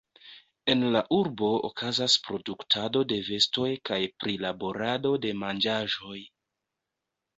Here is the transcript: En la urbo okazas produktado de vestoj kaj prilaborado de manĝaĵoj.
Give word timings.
En 0.73 0.79
la 0.93 1.01
urbo 1.17 1.49
okazas 1.67 2.15
produktado 2.29 3.03
de 3.11 3.19
vestoj 3.27 3.69
kaj 3.91 3.99
prilaborado 4.25 5.13
de 5.27 5.35
manĝaĵoj. 5.43 6.19